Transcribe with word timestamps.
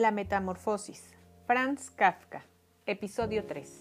La 0.00 0.12
Metamorfosis. 0.12 1.14
Franz 1.46 1.90
Kafka. 1.90 2.46
Episodio 2.86 3.44
3. 3.44 3.80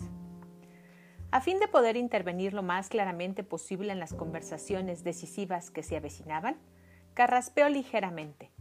A 1.32 1.40
fin 1.40 1.60
de 1.60 1.70
poder 1.70 1.96
intervenir 1.96 2.54
lo 2.54 2.62
más 2.62 2.90
claramente 2.90 3.46
posible 3.46 3.94
en 3.94 4.00
las 4.00 4.14
conversaciones 4.14 5.06
decisivas 5.06 5.72
que 5.72 5.82
se 5.82 5.96
avecinaban, 5.96 6.58
carraspeó 7.14 7.70
ligeramente. 7.70 8.52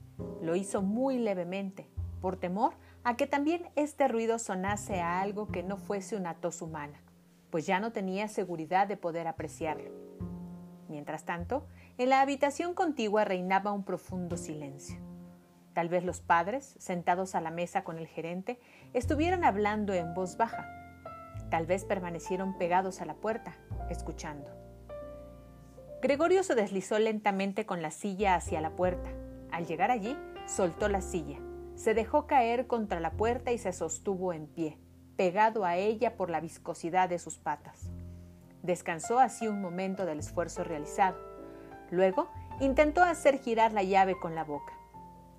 Lo 0.41 0.55
hizo 0.55 0.83
muy 0.83 1.19
levemente, 1.19 1.89
por 2.21 2.37
temor 2.37 2.75
a 3.03 3.17
que 3.17 3.27
también 3.27 3.69
este 3.75 4.07
ruido 4.07 4.39
sonase 4.39 5.01
a 5.01 5.21
algo 5.21 5.49
que 5.49 5.65
no 5.65 5.79
fuese 5.79 6.15
una 6.15 6.35
tos 6.35 6.63
humana, 6.63 7.03
pues 7.51 7.67
ya 7.67 7.81
no 7.81 7.91
tenía 7.91 8.29
seguridad 8.29 8.87
de 8.87 8.97
poder 8.97 9.27
apreciarlo. 9.27 9.91
Mientras 10.89 11.25
tanto, 11.25 11.67
en 11.97 12.11
la 12.11 12.21
habitación 12.21 12.75
contigua 12.75 13.25
reinaba 13.25 13.73
un 13.73 13.83
profundo 13.83 14.37
silencio. 14.37 15.18
Tal 15.79 15.89
vez 15.89 16.03
los 16.03 16.21
padres, 16.21 16.75
sentados 16.81 17.37
a 17.37 17.41
la 17.41 17.53
mesa 17.53 17.85
con 17.85 17.99
el 17.99 18.09
gerente, 18.09 18.59
estuvieran 18.95 19.45
hablando 19.45 19.95
en 19.95 20.13
voz 20.13 20.37
baja. 20.37 20.67
Tal 21.51 21.67
vez 21.67 21.85
permanecieron 21.85 22.59
pegados 22.59 23.01
a 23.01 23.05
la 23.05 23.15
puerta, 23.15 23.57
escuchando. 23.89 24.51
Gregorio 26.03 26.43
se 26.43 26.57
deslizó 26.57 26.99
lentamente 26.99 27.65
con 27.65 27.81
la 27.81 27.93
silla 27.93 28.35
hacia 28.35 28.61
la 28.61 28.75
puerta. 28.75 29.09
Al 29.53 29.67
llegar 29.69 29.93
allí, 29.93 30.19
soltó 30.47 30.89
la 30.89 31.01
silla, 31.01 31.39
se 31.77 31.95
dejó 31.95 32.27
caer 32.27 32.67
contra 32.67 32.99
la 32.99 33.13
puerta 33.13 33.53
y 33.53 33.59
se 33.59 33.73
sostuvo 33.73 34.33
en 34.33 34.49
pie, 34.49 34.81
pegado 35.17 35.65
a 35.65 35.77
ella 35.77 36.17
por 36.17 36.29
la 36.29 36.41
viscosidad 36.41 37.09
de 37.09 37.21
sus 37.21 37.39
patas. 37.39 37.89
Descansó 38.65 39.21
así 39.21 39.47
un 39.47 39.63
momento 39.63 40.07
del 40.07 40.19
esfuerzo 40.19 40.65
realizado. 40.65 41.17
Luego 41.93 42.29
intentó 42.59 43.05
hacer 43.05 43.39
girar 43.39 43.73
la 43.73 43.85
llave 43.85 44.19
con 44.19 44.35
la 44.35 44.43
boca. 44.43 44.78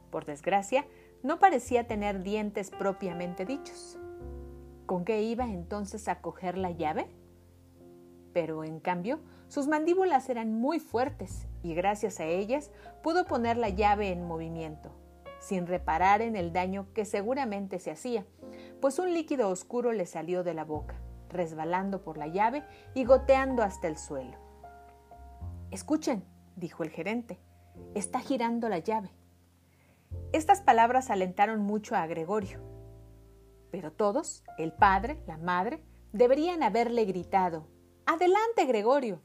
Por 0.09 0.25
desgracia, 0.25 0.85
no 1.23 1.39
parecía 1.39 1.87
tener 1.87 2.23
dientes 2.23 2.69
propiamente 2.71 3.45
dichos. 3.45 3.97
¿Con 4.85 5.05
qué 5.05 5.21
iba 5.21 5.45
entonces 5.45 6.07
a 6.07 6.21
coger 6.21 6.57
la 6.57 6.71
llave? 6.71 7.07
Pero 8.33 8.63
en 8.63 8.79
cambio, 8.79 9.19
sus 9.47 9.67
mandíbulas 9.67 10.29
eran 10.29 10.53
muy 10.53 10.79
fuertes 10.79 11.47
y 11.63 11.73
gracias 11.73 12.19
a 12.19 12.25
ellas 12.25 12.71
pudo 13.03 13.25
poner 13.25 13.57
la 13.57 13.69
llave 13.69 14.11
en 14.11 14.27
movimiento, 14.27 14.91
sin 15.39 15.67
reparar 15.67 16.21
en 16.21 16.35
el 16.35 16.53
daño 16.53 16.87
que 16.93 17.05
seguramente 17.05 17.79
se 17.79 17.91
hacía, 17.91 18.25
pues 18.81 18.99
un 18.99 19.13
líquido 19.13 19.49
oscuro 19.49 19.91
le 19.91 20.05
salió 20.05 20.43
de 20.43 20.53
la 20.53 20.65
boca, 20.65 20.95
resbalando 21.29 22.03
por 22.03 22.17
la 22.17 22.27
llave 22.27 22.63
y 22.93 23.05
goteando 23.05 23.63
hasta 23.63 23.87
el 23.87 23.97
suelo. 23.97 24.37
Escuchen, 25.71 26.23
dijo 26.55 26.83
el 26.83 26.89
gerente, 26.89 27.39
está 27.93 28.19
girando 28.19 28.69
la 28.69 28.79
llave. 28.79 29.11
Estas 30.31 30.61
palabras 30.61 31.09
alentaron 31.09 31.61
mucho 31.61 31.95
a 31.95 32.05
Gregorio. 32.05 32.61
Pero 33.71 33.91
todos, 33.91 34.43
el 34.59 34.71
padre, 34.71 35.23
la 35.25 35.37
madre, 35.37 35.83
deberían 36.13 36.61
haberle 36.61 37.05
gritado, 37.05 37.67
Adelante, 38.05 38.65
Gregorio. 38.65 39.21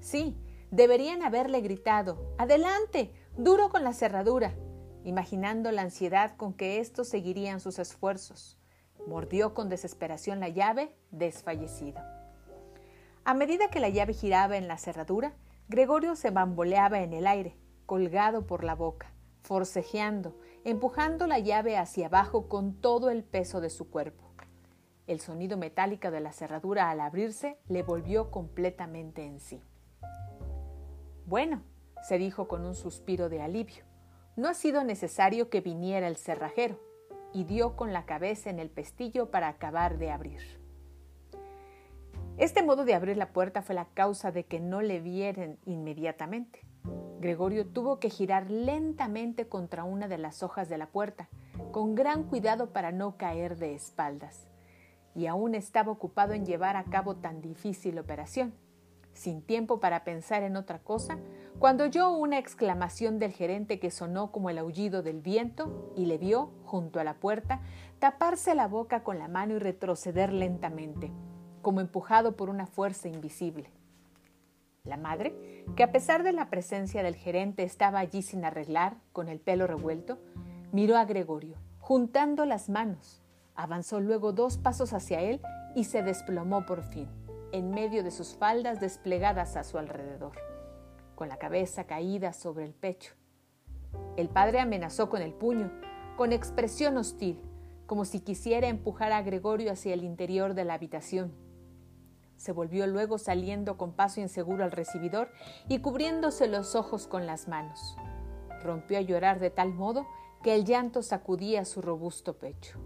Sí, 0.00 0.36
deberían 0.70 1.22
haberle 1.22 1.60
gritado, 1.60 2.34
Adelante, 2.38 3.12
duro 3.36 3.68
con 3.68 3.84
la 3.84 3.92
cerradura, 3.92 4.54
imaginando 5.04 5.72
la 5.72 5.82
ansiedad 5.82 6.36
con 6.36 6.54
que 6.54 6.80
éstos 6.80 7.08
seguirían 7.08 7.60
sus 7.60 7.78
esfuerzos. 7.78 8.58
Mordió 9.06 9.52
con 9.52 9.68
desesperación 9.68 10.40
la 10.40 10.48
llave, 10.48 10.94
desfallecido. 11.10 12.00
A 13.24 13.34
medida 13.34 13.68
que 13.68 13.80
la 13.80 13.90
llave 13.90 14.14
giraba 14.14 14.56
en 14.56 14.68
la 14.68 14.78
cerradura, 14.78 15.34
Gregorio 15.68 16.16
se 16.16 16.30
bamboleaba 16.30 17.00
en 17.00 17.12
el 17.12 17.26
aire, 17.26 17.58
colgado 17.84 18.46
por 18.46 18.64
la 18.64 18.74
boca 18.74 19.15
forcejeando, 19.46 20.36
empujando 20.64 21.28
la 21.28 21.38
llave 21.38 21.76
hacia 21.76 22.06
abajo 22.06 22.48
con 22.48 22.74
todo 22.74 23.10
el 23.10 23.22
peso 23.22 23.60
de 23.60 23.70
su 23.70 23.88
cuerpo. 23.88 24.24
El 25.06 25.20
sonido 25.20 25.56
metálico 25.56 26.10
de 26.10 26.18
la 26.18 26.32
cerradura 26.32 26.90
al 26.90 27.00
abrirse 27.00 27.56
le 27.68 27.84
volvió 27.84 28.32
completamente 28.32 29.24
en 29.24 29.38
sí. 29.38 29.62
Bueno, 31.26 31.62
se 32.02 32.18
dijo 32.18 32.48
con 32.48 32.66
un 32.66 32.74
suspiro 32.74 33.28
de 33.28 33.40
alivio, 33.40 33.84
no 34.34 34.48
ha 34.48 34.54
sido 34.54 34.82
necesario 34.82 35.48
que 35.48 35.60
viniera 35.60 36.08
el 36.08 36.16
cerrajero, 36.16 36.80
y 37.32 37.44
dio 37.44 37.76
con 37.76 37.92
la 37.92 38.04
cabeza 38.04 38.50
en 38.50 38.58
el 38.58 38.68
pestillo 38.68 39.30
para 39.30 39.46
acabar 39.46 39.98
de 39.98 40.10
abrir. 40.10 40.40
Este 42.36 42.64
modo 42.64 42.84
de 42.84 42.94
abrir 42.94 43.16
la 43.16 43.32
puerta 43.32 43.62
fue 43.62 43.76
la 43.76 43.86
causa 43.94 44.32
de 44.32 44.44
que 44.44 44.58
no 44.58 44.82
le 44.82 45.00
vieran 45.00 45.58
inmediatamente. 45.66 46.65
Gregorio 47.20 47.66
tuvo 47.66 47.98
que 47.98 48.10
girar 48.10 48.50
lentamente 48.50 49.48
contra 49.48 49.84
una 49.84 50.06
de 50.06 50.18
las 50.18 50.42
hojas 50.42 50.68
de 50.68 50.78
la 50.78 50.86
puerta, 50.86 51.28
con 51.72 51.94
gran 51.94 52.24
cuidado 52.24 52.72
para 52.72 52.92
no 52.92 53.16
caer 53.16 53.56
de 53.56 53.74
espaldas. 53.74 54.46
Y 55.14 55.26
aún 55.26 55.54
estaba 55.54 55.90
ocupado 55.90 56.34
en 56.34 56.44
llevar 56.44 56.76
a 56.76 56.84
cabo 56.84 57.16
tan 57.16 57.40
difícil 57.40 57.98
operación. 57.98 58.54
Sin 59.14 59.40
tiempo 59.40 59.80
para 59.80 60.04
pensar 60.04 60.42
en 60.42 60.56
otra 60.56 60.78
cosa, 60.78 61.18
cuando 61.58 61.84
oyó 61.84 62.10
una 62.10 62.38
exclamación 62.38 63.18
del 63.18 63.32
gerente 63.32 63.80
que 63.80 63.90
sonó 63.90 64.30
como 64.30 64.50
el 64.50 64.58
aullido 64.58 65.02
del 65.02 65.22
viento 65.22 65.90
y 65.96 66.04
le 66.04 66.18
vio, 66.18 66.50
junto 66.66 67.00
a 67.00 67.04
la 67.04 67.14
puerta, 67.14 67.62
taparse 67.98 68.54
la 68.54 68.68
boca 68.68 69.02
con 69.02 69.18
la 69.18 69.26
mano 69.26 69.54
y 69.54 69.58
retroceder 69.58 70.34
lentamente, 70.34 71.10
como 71.62 71.80
empujado 71.80 72.36
por 72.36 72.50
una 72.50 72.66
fuerza 72.66 73.08
invisible. 73.08 73.70
La 74.86 74.96
madre, 74.96 75.64
que 75.74 75.82
a 75.82 75.90
pesar 75.90 76.22
de 76.22 76.32
la 76.32 76.48
presencia 76.48 77.02
del 77.02 77.16
gerente 77.16 77.64
estaba 77.64 77.98
allí 77.98 78.22
sin 78.22 78.44
arreglar, 78.44 78.96
con 79.12 79.28
el 79.28 79.40
pelo 79.40 79.66
revuelto, 79.66 80.18
miró 80.72 80.96
a 80.96 81.04
Gregorio, 81.04 81.56
juntando 81.80 82.46
las 82.46 82.68
manos. 82.68 83.20
Avanzó 83.56 84.00
luego 84.00 84.32
dos 84.32 84.58
pasos 84.58 84.92
hacia 84.92 85.20
él 85.20 85.40
y 85.74 85.84
se 85.84 86.02
desplomó 86.02 86.64
por 86.66 86.82
fin, 86.82 87.08
en 87.50 87.70
medio 87.70 88.04
de 88.04 88.12
sus 88.12 88.36
faldas 88.36 88.80
desplegadas 88.80 89.56
a 89.56 89.64
su 89.64 89.76
alrededor, 89.76 90.32
con 91.16 91.28
la 91.28 91.38
cabeza 91.38 91.84
caída 91.84 92.32
sobre 92.32 92.64
el 92.64 92.72
pecho. 92.72 93.14
El 94.16 94.28
padre 94.28 94.60
amenazó 94.60 95.10
con 95.10 95.20
el 95.20 95.32
puño, 95.32 95.72
con 96.16 96.32
expresión 96.32 96.96
hostil, 96.96 97.42
como 97.86 98.04
si 98.04 98.20
quisiera 98.20 98.68
empujar 98.68 99.10
a 99.12 99.22
Gregorio 99.22 99.72
hacia 99.72 99.94
el 99.94 100.04
interior 100.04 100.54
de 100.54 100.64
la 100.64 100.74
habitación 100.74 101.45
se 102.36 102.52
volvió 102.52 102.86
luego 102.86 103.18
saliendo 103.18 103.76
con 103.76 103.92
paso 103.92 104.20
inseguro 104.20 104.64
al 104.64 104.72
recibidor 104.72 105.30
y 105.68 105.78
cubriéndose 105.78 106.48
los 106.48 106.74
ojos 106.74 107.06
con 107.06 107.26
las 107.26 107.48
manos. 107.48 107.96
Rompió 108.62 108.98
a 108.98 109.02
llorar 109.02 109.40
de 109.40 109.50
tal 109.50 109.72
modo 109.72 110.06
que 110.42 110.54
el 110.54 110.64
llanto 110.64 111.02
sacudía 111.02 111.64
su 111.64 111.82
robusto 111.82 112.38
pecho. 112.38 112.78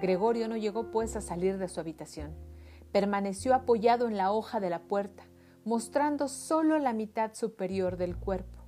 Gregorio 0.00 0.48
no 0.48 0.56
llegó 0.56 0.90
pues 0.90 1.16
a 1.16 1.20
salir 1.20 1.58
de 1.58 1.68
su 1.68 1.80
habitación. 1.80 2.34
Permaneció 2.92 3.54
apoyado 3.54 4.08
en 4.08 4.16
la 4.16 4.32
hoja 4.32 4.58
de 4.60 4.70
la 4.70 4.80
puerta, 4.80 5.24
mostrando 5.64 6.28
solo 6.28 6.78
la 6.78 6.92
mitad 6.92 7.34
superior 7.34 7.96
del 7.96 8.16
cuerpo, 8.16 8.64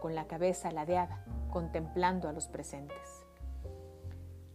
con 0.00 0.14
la 0.14 0.26
cabeza 0.26 0.70
ladeada, 0.70 1.24
contemplando 1.50 2.28
a 2.28 2.32
los 2.32 2.48
presentes. 2.48 3.24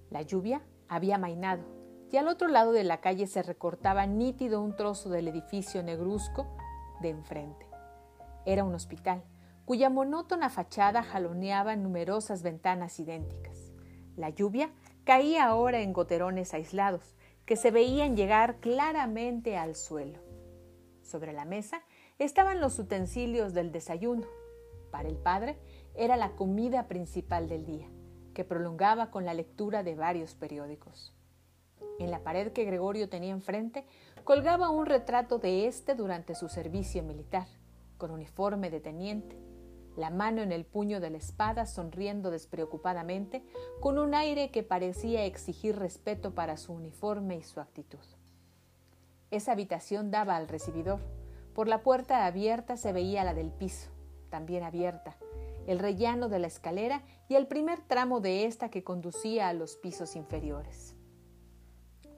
La 0.09 0.21
lluvia 0.21 0.61
había 0.87 1.17
mainado 1.17 1.78
y 2.11 2.17
al 2.17 2.27
otro 2.27 2.47
lado 2.47 2.71
de 2.71 2.83
la 2.83 3.01
calle 3.01 3.27
se 3.27 3.43
recortaba 3.43 4.05
nítido 4.07 4.61
un 4.61 4.75
trozo 4.75 5.09
del 5.09 5.27
edificio 5.27 5.83
negruzco 5.83 6.47
de 7.01 7.09
enfrente. 7.09 7.67
Era 8.45 8.63
un 8.63 8.73
hospital, 8.73 9.23
cuya 9.65 9.89
monótona 9.89 10.49
fachada 10.49 11.03
jaloneaba 11.03 11.75
numerosas 11.75 12.41
ventanas 12.41 12.99
idénticas. 12.99 13.71
La 14.15 14.29
lluvia 14.29 14.71
caía 15.03 15.45
ahora 15.45 15.81
en 15.81 15.93
goterones 15.93 16.53
aislados, 16.53 17.15
que 17.45 17.55
se 17.55 17.71
veían 17.71 18.15
llegar 18.15 18.59
claramente 18.59 19.57
al 19.57 19.75
suelo. 19.75 20.19
Sobre 21.03 21.33
la 21.33 21.45
mesa 21.45 21.81
estaban 22.17 22.59
los 22.59 22.77
utensilios 22.79 23.53
del 23.53 23.71
desayuno. 23.71 24.27
Para 24.91 25.07
el 25.07 25.17
padre 25.17 25.57
era 25.95 26.17
la 26.17 26.31
comida 26.31 26.87
principal 26.87 27.47
del 27.47 27.65
día, 27.65 27.87
que 28.33 28.43
prolongaba 28.43 29.09
con 29.11 29.25
la 29.25 29.33
lectura 29.33 29.83
de 29.83 29.95
varios 29.95 30.35
periódicos. 30.35 31.18
En 31.99 32.11
la 32.11 32.23
pared 32.23 32.51
que 32.53 32.63
Gregorio 32.63 33.09
tenía 33.09 33.31
enfrente 33.31 33.85
colgaba 34.23 34.69
un 34.69 34.85
retrato 34.85 35.37
de 35.37 35.67
éste 35.67 35.95
durante 35.95 36.33
su 36.33 36.47
servicio 36.47 37.03
militar, 37.03 37.47
con 37.97 38.09
uniforme 38.09 38.69
de 38.69 38.79
teniente, 38.79 39.37
la 39.97 40.09
mano 40.09 40.41
en 40.41 40.53
el 40.53 40.65
puño 40.65 41.01
de 41.01 41.09
la 41.09 41.17
espada 41.17 41.65
sonriendo 41.65 42.31
despreocupadamente, 42.31 43.43
con 43.81 43.97
un 43.97 44.15
aire 44.15 44.49
que 44.49 44.63
parecía 44.63 45.25
exigir 45.25 45.77
respeto 45.77 46.33
para 46.33 46.55
su 46.55 46.71
uniforme 46.73 47.37
y 47.37 47.43
su 47.43 47.59
actitud. 47.59 47.99
Esa 49.29 49.51
habitación 49.51 50.09
daba 50.09 50.37
al 50.37 50.47
recibidor. 50.47 51.01
Por 51.53 51.67
la 51.67 51.83
puerta 51.83 52.25
abierta 52.25 52.77
se 52.77 52.93
veía 52.93 53.25
la 53.25 53.33
del 53.33 53.51
piso, 53.51 53.89
también 54.29 54.63
abierta, 54.63 55.17
el 55.67 55.79
rellano 55.79 56.29
de 56.29 56.39
la 56.39 56.47
escalera 56.47 57.03
y 57.27 57.35
el 57.35 57.47
primer 57.47 57.81
tramo 57.81 58.21
de 58.21 58.45
esta 58.45 58.69
que 58.69 58.83
conducía 58.83 59.49
a 59.49 59.53
los 59.53 59.75
pisos 59.75 60.15
inferiores. 60.15 60.95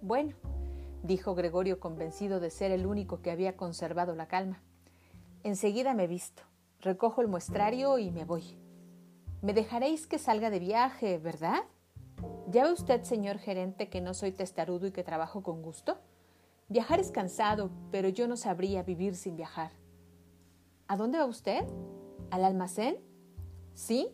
Bueno, 0.02 0.34
dijo 1.04 1.36
Gregorio 1.36 1.80
convencido 1.80 2.40
de 2.40 2.50
ser 2.50 2.72
el 2.72 2.88
único 2.88 3.22
que 3.22 3.30
había 3.30 3.56
conservado 3.56 4.16
la 4.16 4.28
calma. 4.28 4.60
Enseguida 5.44 5.94
me 5.94 6.08
visto, 6.08 6.42
recojo 6.80 7.22
el 7.22 7.28
muestrario 7.28 8.00
y 8.00 8.10
me 8.10 8.26
voy. 8.26 8.58
Me 9.44 9.54
dejaréis 9.54 10.08
que 10.08 10.18
salga 10.18 10.50
de 10.50 10.58
viaje, 10.58 11.20
¿verdad? 11.20 11.66
¿Ya 12.48 12.64
ve 12.64 12.72
usted, 12.72 13.04
señor 13.04 13.38
gerente, 13.38 13.90
que 13.90 14.02
no 14.02 14.16
soy 14.16 14.32
testarudo 14.32 14.88
y 14.88 14.92
que 14.92 15.04
trabajo 15.04 15.44
con 15.44 15.62
gusto? 15.62 16.00
Viajar 16.68 17.00
es 17.00 17.12
cansado, 17.12 17.70
pero 17.92 18.10
yo 18.10 18.28
no 18.28 18.38
sabría 18.38 18.82
vivir 18.82 19.16
sin 19.16 19.36
viajar. 19.36 19.72
¿A 20.88 20.98
dónde 20.98 21.20
va 21.20 21.26
usted? 21.26 21.64
¿Al 22.32 22.44
almacén? 22.44 22.98
¿Sí? 23.76 24.10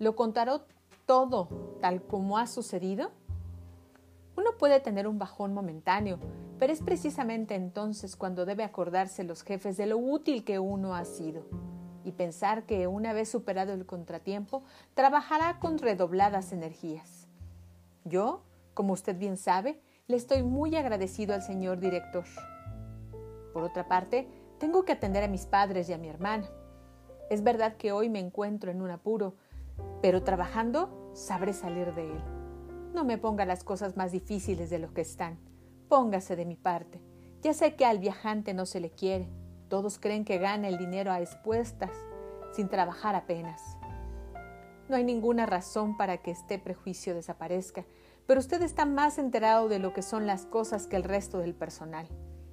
¿Lo 0.00 0.16
contará 0.16 0.64
todo 1.06 1.78
tal 1.80 2.02
como 2.02 2.38
ha 2.38 2.48
sucedido? 2.48 3.12
Uno 4.42 4.58
puede 4.58 4.80
tener 4.80 5.06
un 5.06 5.20
bajón 5.20 5.54
momentáneo, 5.54 6.18
pero 6.58 6.72
es 6.72 6.82
precisamente 6.82 7.54
entonces 7.54 8.16
cuando 8.16 8.44
debe 8.44 8.64
acordarse 8.64 9.22
los 9.22 9.44
jefes 9.44 9.76
de 9.76 9.86
lo 9.86 9.98
útil 9.98 10.42
que 10.42 10.58
uno 10.58 10.96
ha 10.96 11.04
sido 11.04 11.44
y 12.02 12.10
pensar 12.10 12.64
que 12.64 12.88
una 12.88 13.12
vez 13.12 13.28
superado 13.28 13.72
el 13.72 13.86
contratiempo, 13.86 14.64
trabajará 14.94 15.60
con 15.60 15.78
redobladas 15.78 16.50
energías. 16.50 17.28
Yo, 18.04 18.42
como 18.74 18.94
usted 18.94 19.16
bien 19.16 19.36
sabe, 19.36 19.80
le 20.08 20.16
estoy 20.16 20.42
muy 20.42 20.74
agradecido 20.74 21.34
al 21.34 21.42
señor 21.42 21.78
director. 21.78 22.24
Por 23.52 23.62
otra 23.62 23.86
parte, 23.86 24.26
tengo 24.58 24.84
que 24.84 24.90
atender 24.90 25.22
a 25.22 25.28
mis 25.28 25.46
padres 25.46 25.88
y 25.88 25.92
a 25.92 25.98
mi 25.98 26.08
hermana. 26.08 26.50
Es 27.30 27.44
verdad 27.44 27.76
que 27.76 27.92
hoy 27.92 28.08
me 28.08 28.18
encuentro 28.18 28.72
en 28.72 28.82
un 28.82 28.90
apuro, 28.90 29.36
pero 30.00 30.24
trabajando 30.24 31.12
sabré 31.14 31.52
salir 31.52 31.94
de 31.94 32.10
él. 32.10 32.31
No 32.92 33.04
me 33.04 33.16
ponga 33.16 33.46
las 33.46 33.64
cosas 33.64 33.96
más 33.96 34.12
difíciles 34.12 34.68
de 34.68 34.78
lo 34.78 34.92
que 34.92 35.00
están. 35.00 35.38
Póngase 35.88 36.36
de 36.36 36.44
mi 36.44 36.56
parte. 36.56 37.00
Ya 37.40 37.54
sé 37.54 37.74
que 37.74 37.86
al 37.86 37.98
viajante 37.98 38.52
no 38.52 38.66
se 38.66 38.80
le 38.80 38.90
quiere. 38.90 39.28
Todos 39.68 39.98
creen 39.98 40.26
que 40.26 40.36
gana 40.36 40.68
el 40.68 40.76
dinero 40.76 41.10
a 41.10 41.20
expuestas, 41.20 41.90
sin 42.52 42.68
trabajar 42.68 43.14
apenas. 43.14 43.62
No 44.90 44.96
hay 44.96 45.04
ninguna 45.04 45.46
razón 45.46 45.96
para 45.96 46.18
que 46.18 46.32
este 46.32 46.58
prejuicio 46.58 47.14
desaparezca, 47.14 47.86
pero 48.26 48.40
usted 48.40 48.60
está 48.60 48.84
más 48.84 49.16
enterado 49.16 49.68
de 49.68 49.78
lo 49.78 49.94
que 49.94 50.02
son 50.02 50.26
las 50.26 50.44
cosas 50.44 50.86
que 50.86 50.96
el 50.96 51.04
resto 51.04 51.38
del 51.38 51.54
personal, 51.54 52.06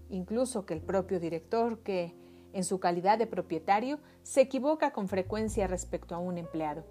incluso 0.10 0.66
que 0.66 0.74
el 0.74 0.82
propio 0.82 1.20
director, 1.20 1.80
que, 1.80 2.16
en 2.54 2.64
su 2.64 2.80
calidad 2.80 3.18
de 3.18 3.28
propietario, 3.28 4.00
se 4.24 4.40
equivoca 4.40 4.92
con 4.92 5.10
frecuencia 5.10 5.68
respecto 5.68 6.16
a 6.16 6.20
un 6.20 6.38
empleado. 6.38 6.86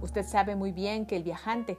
Usted 0.00 0.24
sabe 0.24 0.56
muy 0.56 0.72
bien 0.72 1.04
que 1.04 1.16
el 1.16 1.24
viajante, 1.24 1.78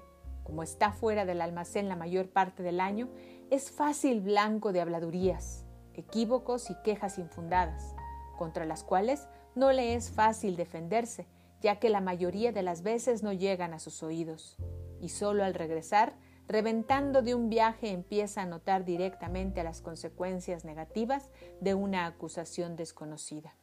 como 0.49 0.63
está 0.63 0.91
fuera 0.91 1.25
del 1.25 1.41
almacén 1.41 1.89
la 1.89 1.95
mayor 1.95 2.27
parte 2.27 2.63
del 2.63 2.79
año, 2.79 3.07
es 3.51 3.69
fácil 3.69 4.19
blanco 4.19 4.73
de 4.73 4.81
habladurías, 4.81 5.63
equívocos 5.93 6.71
y 6.71 6.75
quejas 6.83 7.19
infundadas, 7.19 7.95
contra 8.35 8.65
las 8.65 8.83
cuales 8.83 9.27
no 9.53 9.71
le 9.71 9.93
es 9.93 10.09
fácil 10.09 10.55
defenderse, 10.55 11.27
ya 11.61 11.75
que 11.75 11.91
la 11.91 12.01
mayoría 12.01 12.51
de 12.51 12.63
las 12.63 12.81
veces 12.81 13.21
no 13.21 13.31
llegan 13.31 13.75
a 13.75 13.79
sus 13.79 14.01
oídos, 14.01 14.57
y 14.99 15.09
solo 15.09 15.43
al 15.43 15.53
regresar, 15.53 16.15
reventando 16.47 17.21
de 17.21 17.35
un 17.35 17.47
viaje, 17.49 17.91
empieza 17.91 18.41
a 18.41 18.47
notar 18.47 18.85
directamente 18.85 19.63
las 19.63 19.81
consecuencias 19.81 20.65
negativas 20.65 21.29
de 21.61 21.75
una 21.75 22.07
acusación 22.07 22.75
desconocida. 22.75 23.53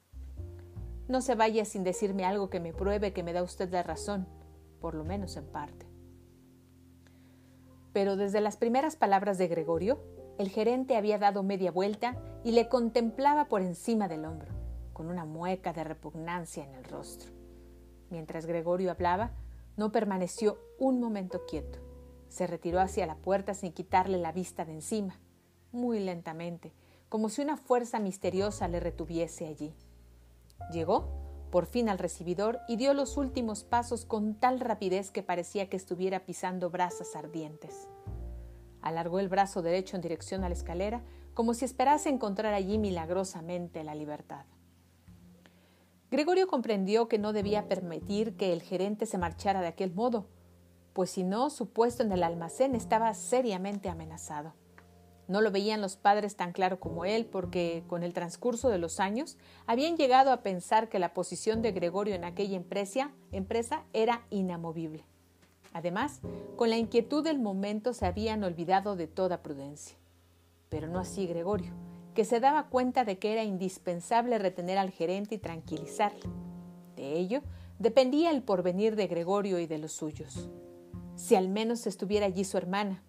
No 1.08 1.20
se 1.20 1.34
vaya 1.34 1.64
sin 1.64 1.82
decirme 1.82 2.24
algo 2.24 2.48
que 2.48 2.60
me 2.60 2.72
pruebe 2.72 3.12
que 3.12 3.24
me 3.24 3.32
da 3.32 3.42
usted 3.42 3.72
la 3.72 3.82
razón, 3.82 4.28
por 4.80 4.94
lo 4.94 5.02
menos 5.02 5.36
en 5.36 5.46
parte. 5.46 5.85
Pero 7.96 8.16
desde 8.16 8.42
las 8.42 8.58
primeras 8.58 8.94
palabras 8.94 9.38
de 9.38 9.48
Gregorio, 9.48 9.98
el 10.36 10.50
gerente 10.50 10.98
había 10.98 11.16
dado 11.16 11.42
media 11.42 11.72
vuelta 11.72 12.14
y 12.44 12.52
le 12.52 12.68
contemplaba 12.68 13.46
por 13.48 13.62
encima 13.62 14.06
del 14.06 14.26
hombro, 14.26 14.52
con 14.92 15.06
una 15.06 15.24
mueca 15.24 15.72
de 15.72 15.82
repugnancia 15.82 16.62
en 16.62 16.74
el 16.74 16.84
rostro. 16.84 17.32
Mientras 18.10 18.44
Gregorio 18.44 18.90
hablaba, 18.90 19.32
no 19.78 19.92
permaneció 19.92 20.58
un 20.78 21.00
momento 21.00 21.46
quieto. 21.46 21.78
Se 22.28 22.46
retiró 22.46 22.80
hacia 22.80 23.06
la 23.06 23.16
puerta 23.16 23.54
sin 23.54 23.72
quitarle 23.72 24.18
la 24.18 24.30
vista 24.30 24.66
de 24.66 24.72
encima, 24.72 25.18
muy 25.72 25.98
lentamente, 25.98 26.74
como 27.08 27.30
si 27.30 27.40
una 27.40 27.56
fuerza 27.56 27.98
misteriosa 27.98 28.68
le 28.68 28.78
retuviese 28.78 29.46
allí. 29.46 29.74
Llegó 30.70 31.25
por 31.50 31.66
fin 31.66 31.88
al 31.88 31.98
recibidor 31.98 32.60
y 32.68 32.76
dio 32.76 32.94
los 32.94 33.16
últimos 33.16 33.64
pasos 33.64 34.04
con 34.04 34.34
tal 34.34 34.60
rapidez 34.60 35.10
que 35.10 35.22
parecía 35.22 35.68
que 35.68 35.76
estuviera 35.76 36.26
pisando 36.26 36.70
brasas 36.70 37.16
ardientes. 37.16 37.88
Alargó 38.82 39.18
el 39.18 39.28
brazo 39.28 39.62
derecho 39.62 39.96
en 39.96 40.02
dirección 40.02 40.44
a 40.44 40.48
la 40.48 40.54
escalera, 40.54 41.02
como 41.34 41.54
si 41.54 41.64
esperase 41.64 42.08
encontrar 42.08 42.54
allí 42.54 42.78
milagrosamente 42.78 43.84
la 43.84 43.94
libertad. 43.94 44.46
Gregorio 46.10 46.46
comprendió 46.46 47.08
que 47.08 47.18
no 47.18 47.32
debía 47.32 47.68
permitir 47.68 48.36
que 48.36 48.52
el 48.52 48.62
gerente 48.62 49.06
se 49.06 49.18
marchara 49.18 49.60
de 49.60 49.66
aquel 49.66 49.92
modo, 49.92 50.28
pues 50.92 51.10
si 51.10 51.24
no, 51.24 51.50
su 51.50 51.70
puesto 51.70 52.02
en 52.02 52.12
el 52.12 52.22
almacén 52.22 52.74
estaba 52.74 53.12
seriamente 53.12 53.88
amenazado. 53.88 54.54
No 55.28 55.40
lo 55.40 55.50
veían 55.50 55.80
los 55.80 55.96
padres 55.96 56.36
tan 56.36 56.52
claro 56.52 56.78
como 56.78 57.04
él, 57.04 57.26
porque 57.26 57.82
con 57.88 58.02
el 58.02 58.12
transcurso 58.12 58.68
de 58.68 58.78
los 58.78 59.00
años 59.00 59.38
habían 59.66 59.96
llegado 59.96 60.30
a 60.30 60.42
pensar 60.42 60.88
que 60.88 61.00
la 61.00 61.14
posición 61.14 61.62
de 61.62 61.72
Gregorio 61.72 62.14
en 62.14 62.24
aquella 62.24 62.56
empresa, 62.56 63.10
empresa 63.32 63.84
era 63.92 64.24
inamovible. 64.30 65.04
Además, 65.72 66.20
con 66.56 66.70
la 66.70 66.78
inquietud 66.78 67.24
del 67.24 67.38
momento 67.38 67.92
se 67.92 68.06
habían 68.06 68.44
olvidado 68.44 68.96
de 68.96 69.08
toda 69.08 69.42
prudencia. 69.42 69.98
Pero 70.68 70.88
no 70.88 71.00
así 71.00 71.26
Gregorio, 71.26 71.72
que 72.14 72.24
se 72.24 72.40
daba 72.40 72.68
cuenta 72.68 73.04
de 73.04 73.18
que 73.18 73.32
era 73.32 73.44
indispensable 73.44 74.38
retener 74.38 74.78
al 74.78 74.90
gerente 74.90 75.34
y 75.34 75.38
tranquilizarle. 75.38 76.30
De 76.94 77.18
ello 77.18 77.42
dependía 77.78 78.30
el 78.30 78.42
porvenir 78.42 78.96
de 78.96 79.06
Gregorio 79.06 79.58
y 79.58 79.66
de 79.66 79.78
los 79.78 79.92
suyos. 79.92 80.48
Si 81.14 81.34
al 81.34 81.48
menos 81.48 81.86
estuviera 81.86 82.26
allí 82.26 82.44
su 82.44 82.56
hermana. 82.56 83.02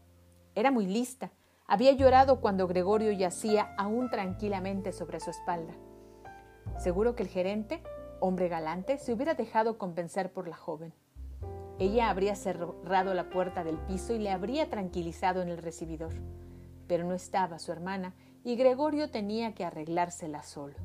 Era 0.56 0.72
muy 0.72 0.88
lista, 0.88 1.32
había 1.68 1.92
llorado 1.92 2.40
cuando 2.40 2.66
Gregorio 2.66 3.12
yacía 3.12 3.74
aún 3.78 4.10
tranquilamente 4.10 4.94
sobre 4.94 5.20
su 5.20 5.30
espalda. 5.30 5.74
Seguro 6.78 7.16
que 7.16 7.24
el 7.24 7.30
gerente, 7.30 7.84
hombre 8.22 8.48
galante, 8.48 8.98
se 8.98 9.14
hubiera 9.14 9.34
dejado 9.34 9.78
convencer 9.78 10.32
por 10.32 10.48
la 10.48 10.56
joven. 10.56 10.94
Ella 11.78 12.10
habría 12.10 12.36
cerrado 12.36 13.14
la 13.14 13.30
puerta 13.30 13.64
del 13.64 13.78
piso 13.80 14.14
y 14.14 14.20
le 14.20 14.32
habría 14.32 14.70
tranquilizado 14.70 15.42
en 15.42 15.50
el 15.50 15.58
recibidor. 15.58 16.14
Pero 16.88 17.04
no 17.04 17.14
estaba 17.14 17.60
su 17.60 17.72
hermana 17.72 18.16
y 18.44 18.56
Gregorio 18.56 19.12
tenía 19.12 19.54
que 19.54 19.66
arreglársela 19.66 20.44
solo. 20.44 20.76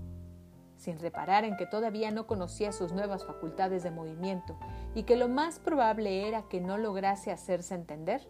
Sin 0.77 0.99
reparar 0.99 1.45
en 1.45 1.57
que 1.57 1.67
todavía 1.67 2.11
no 2.11 2.27
conocía 2.27 2.73
sus 2.73 2.93
nuevas 2.93 3.25
facultades 3.25 3.85
de 3.85 3.93
movimiento 3.93 4.59
y 4.97 5.05
que 5.05 5.15
lo 5.15 5.29
más 5.29 5.61
probable 5.61 6.27
era 6.27 6.43
que 6.49 6.61
no 6.61 6.77
lograse 6.77 7.31
hacerse 7.31 7.77
entender, 7.77 8.29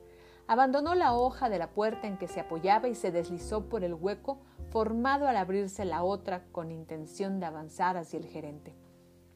abandonó 0.53 0.95
la 0.95 1.15
hoja 1.15 1.49
de 1.49 1.59
la 1.59 1.71
puerta 1.71 2.07
en 2.07 2.19
que 2.19 2.29
se 2.29 2.41
apoyaba 2.41 2.87
y 2.87 2.95
se 2.95 3.11
deslizó 3.11 3.71
por 3.71 3.85
el 3.85 3.95
hueco 3.95 4.39
formado 4.69 5.27
al 5.27 5.39
abrirse 5.39 5.87
la 5.87 6.03
otra 6.03 6.45
con 6.53 6.71
intención 6.71 7.41
de 7.41 7.47
avanzar 7.47 7.97
hacia 7.97 8.19
el 8.19 8.27
gerente, 8.27 8.77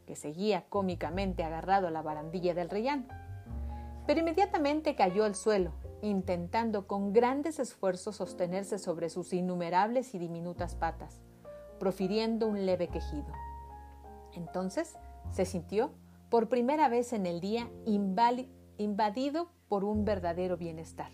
que 0.07 0.15
seguía 0.15 0.67
cómicamente 0.69 1.43
agarrado 1.43 1.89
a 1.89 1.91
la 1.91 2.03
barandilla 2.03 2.53
del 2.53 2.69
rellano. 2.69 3.07
Pero 4.07 4.21
inmediatamente 4.21 4.95
cayó 4.95 5.25
al 5.25 5.35
suelo, 5.35 5.73
intentando 6.03 6.87
con 6.87 7.15
grandes 7.15 7.61
esfuerzos 7.61 8.17
sostenerse 8.17 8.79
sobre 8.79 9.09
sus 9.09 9.33
innumerables 9.33 10.15
y 10.15 10.19
diminutas 10.19 10.75
patas, 10.75 11.23
profiriendo 11.79 12.47
un 12.47 12.67
leve 12.67 12.89
quejido. 12.89 13.33
Entonces 14.35 14.99
se 15.31 15.47
sintió, 15.47 15.93
por 16.29 16.51
primera 16.51 16.91
vez 16.91 17.15
en 17.15 17.25
el 17.25 17.41
día, 17.41 17.71
invadido 18.77 19.56
por 19.69 19.85
un 19.85 20.05
verdadero 20.05 20.57
bienestar. 20.57 21.11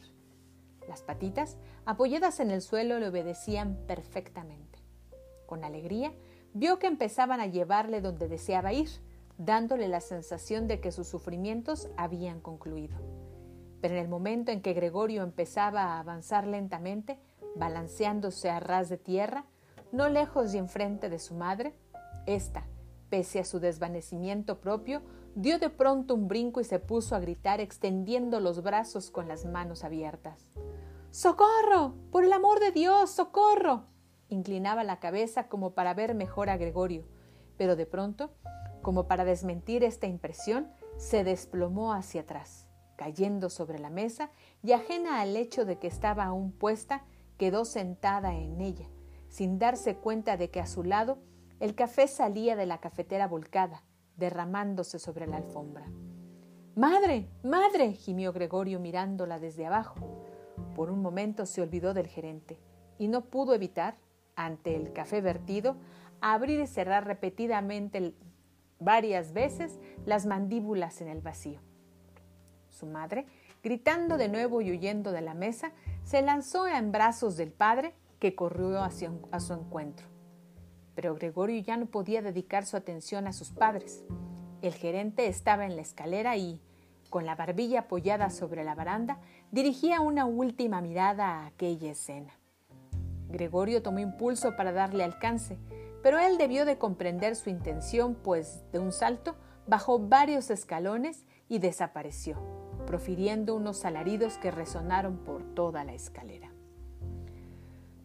Las 0.88 1.02
patitas, 1.02 1.56
apoyadas 1.84 2.40
en 2.40 2.50
el 2.50 2.62
suelo, 2.62 2.98
le 2.98 3.08
obedecían 3.08 3.76
perfectamente. 3.86 4.78
Con 5.46 5.64
alegría, 5.64 6.12
vio 6.54 6.78
que 6.78 6.86
empezaban 6.86 7.40
a 7.40 7.46
llevarle 7.46 8.00
donde 8.00 8.28
deseaba 8.28 8.72
ir, 8.72 8.88
dándole 9.38 9.88
la 9.88 10.00
sensación 10.00 10.68
de 10.68 10.80
que 10.80 10.92
sus 10.92 11.08
sufrimientos 11.08 11.88
habían 11.96 12.40
concluido. 12.40 12.96
Pero 13.80 13.94
en 13.94 14.00
el 14.00 14.08
momento 14.08 14.52
en 14.52 14.62
que 14.62 14.74
Gregorio 14.74 15.22
empezaba 15.22 15.82
a 15.82 16.00
avanzar 16.00 16.46
lentamente, 16.46 17.18
balanceándose 17.56 18.50
a 18.50 18.60
ras 18.60 18.88
de 18.88 18.98
tierra, 18.98 19.46
no 19.90 20.08
lejos 20.08 20.54
y 20.54 20.58
enfrente 20.58 21.08
de 21.08 21.18
su 21.18 21.34
madre, 21.34 21.74
ésta, 22.26 22.66
pese 23.10 23.40
a 23.40 23.44
su 23.44 23.60
desvanecimiento 23.60 24.60
propio, 24.60 25.02
dio 25.34 25.58
de 25.58 25.70
pronto 25.70 26.14
un 26.14 26.28
brinco 26.28 26.60
y 26.60 26.64
se 26.64 26.78
puso 26.78 27.16
a 27.16 27.20
gritar 27.20 27.60
extendiendo 27.60 28.40
los 28.40 28.62
brazos 28.62 29.10
con 29.10 29.28
las 29.28 29.44
manos 29.44 29.84
abiertas. 29.84 30.46
¡Socorro! 31.10 31.94
¡Por 32.10 32.24
el 32.24 32.32
amor 32.32 32.60
de 32.60 32.70
Dios! 32.70 33.10
¡Socorro! 33.10 33.84
Inclinaba 34.28 34.84
la 34.84 34.98
cabeza 34.98 35.48
como 35.48 35.74
para 35.74 35.94
ver 35.94 36.14
mejor 36.14 36.48
a 36.48 36.56
Gregorio, 36.56 37.06
pero 37.56 37.76
de 37.76 37.86
pronto, 37.86 38.32
como 38.80 39.06
para 39.06 39.24
desmentir 39.24 39.84
esta 39.84 40.06
impresión, 40.06 40.70
se 40.96 41.24
desplomó 41.24 41.92
hacia 41.92 42.22
atrás, 42.22 42.66
cayendo 42.96 43.50
sobre 43.50 43.78
la 43.78 43.90
mesa 43.90 44.30
y 44.62 44.72
ajena 44.72 45.20
al 45.20 45.36
hecho 45.36 45.64
de 45.64 45.78
que 45.78 45.86
estaba 45.86 46.24
aún 46.24 46.52
puesta, 46.52 47.04
quedó 47.36 47.64
sentada 47.64 48.34
en 48.34 48.60
ella, 48.60 48.88
sin 49.28 49.58
darse 49.58 49.96
cuenta 49.96 50.36
de 50.36 50.50
que 50.50 50.60
a 50.60 50.66
su 50.66 50.82
lado 50.82 51.18
el 51.60 51.74
café 51.74 52.08
salía 52.08 52.56
de 52.56 52.66
la 52.66 52.78
cafetera 52.78 53.28
volcada, 53.28 53.82
derramándose 54.16 54.98
sobre 54.98 55.26
la 55.26 55.36
alfombra. 55.38 55.86
Madre, 56.74 57.28
madre, 57.42 57.92
gimió 57.92 58.32
Gregorio 58.32 58.80
mirándola 58.80 59.38
desde 59.38 59.66
abajo. 59.66 59.96
Por 60.74 60.90
un 60.90 61.02
momento 61.02 61.44
se 61.44 61.60
olvidó 61.60 61.92
del 61.92 62.06
gerente 62.06 62.58
y 62.98 63.08
no 63.08 63.26
pudo 63.26 63.54
evitar, 63.54 63.96
ante 64.36 64.74
el 64.74 64.92
café 64.92 65.20
vertido, 65.20 65.76
abrir 66.20 66.60
y 66.60 66.66
cerrar 66.66 67.06
repetidamente 67.06 68.14
varias 68.78 69.32
veces 69.32 69.78
las 70.06 70.24
mandíbulas 70.24 71.00
en 71.00 71.08
el 71.08 71.20
vacío. 71.20 71.60
Su 72.68 72.86
madre, 72.86 73.26
gritando 73.62 74.16
de 74.16 74.28
nuevo 74.28 74.62
y 74.62 74.70
huyendo 74.70 75.12
de 75.12 75.20
la 75.20 75.34
mesa, 75.34 75.72
se 76.04 76.22
lanzó 76.22 76.66
en 76.66 76.90
brazos 76.90 77.36
del 77.36 77.52
padre 77.52 77.94
que 78.18 78.34
corrió 78.34 78.82
hacia 78.82 79.12
a 79.30 79.40
su 79.40 79.52
encuentro. 79.52 80.11
Pero 80.94 81.14
Gregorio 81.14 81.60
ya 81.62 81.76
no 81.76 81.86
podía 81.86 82.22
dedicar 82.22 82.66
su 82.66 82.76
atención 82.76 83.26
a 83.26 83.32
sus 83.32 83.50
padres. 83.50 84.04
El 84.60 84.74
gerente 84.74 85.26
estaba 85.26 85.66
en 85.66 85.76
la 85.76 85.82
escalera 85.82 86.36
y, 86.36 86.60
con 87.10 87.26
la 87.26 87.34
barbilla 87.34 87.80
apoyada 87.80 88.30
sobre 88.30 88.64
la 88.64 88.74
baranda, 88.74 89.18
dirigía 89.50 90.00
una 90.00 90.24
última 90.26 90.80
mirada 90.80 91.26
a 91.26 91.46
aquella 91.46 91.90
escena. 91.90 92.32
Gregorio 93.28 93.82
tomó 93.82 93.98
impulso 93.98 94.56
para 94.56 94.72
darle 94.72 95.04
alcance, 95.04 95.58
pero 96.02 96.18
él 96.18 96.36
debió 96.38 96.64
de 96.64 96.78
comprender 96.78 97.36
su 97.36 97.50
intención, 97.50 98.14
pues 98.14 98.64
de 98.72 98.78
un 98.78 98.92
salto 98.92 99.36
bajó 99.66 99.98
varios 99.98 100.50
escalones 100.50 101.24
y 101.48 101.58
desapareció, 101.58 102.38
profiriendo 102.86 103.54
unos 103.54 103.84
alaridos 103.84 104.38
que 104.38 104.50
resonaron 104.50 105.18
por 105.18 105.42
toda 105.54 105.84
la 105.84 105.94
escalera. 105.94 106.51